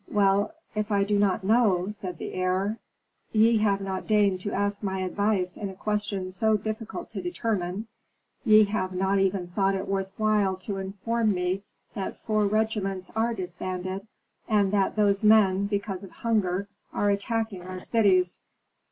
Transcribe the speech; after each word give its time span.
"Well, 0.07 0.55
if 0.73 0.91
I 0.91 1.03
do 1.03 1.19
not 1.19 1.43
know?" 1.43 1.89
said 1.91 2.17
the 2.17 2.33
heir. 2.33 2.79
"Ye 3.33 3.59
have 3.59 3.81
not 3.81 4.07
deigned 4.07 4.41
to 4.41 4.51
ask 4.51 4.81
my 4.81 5.01
advice 5.01 5.55
in 5.55 5.69
a 5.69 5.75
question 5.75 6.31
so 6.31 6.57
difficult 6.57 7.11
to 7.11 7.21
determine, 7.21 7.85
ye 8.43 8.63
have 8.63 8.93
not 8.93 9.19
even 9.19 9.49
thought 9.49 9.75
it 9.75 9.87
worth 9.87 10.09
while 10.17 10.55
to 10.55 10.77
inform 10.77 11.35
me 11.35 11.61
that 11.93 12.17
four 12.19 12.47
regiments 12.47 13.11
are 13.15 13.35
disbanded, 13.35 14.07
and 14.49 14.71
that 14.73 14.95
those 14.95 15.23
men, 15.23 15.67
because 15.67 16.03
of 16.03 16.09
hunger, 16.09 16.67
are 16.91 17.11
attacking 17.11 17.61
our 17.61 17.79
cities." 17.79 18.39